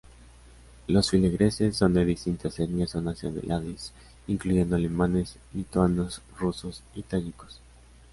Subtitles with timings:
[0.87, 3.93] Los feligreses son de distintas etnias o nacionalidades
[4.25, 7.61] incluyendo alemanes, lituanos, rusos y tayikos.